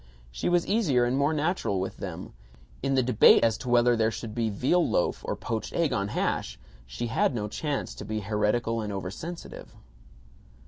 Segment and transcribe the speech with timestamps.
[0.31, 2.33] She was easier and more natural with them.
[2.81, 6.07] In the debate as to whether there should be veal loaf or poached egg on
[6.07, 9.75] hash, she had no chance to be heretical and oversensitive.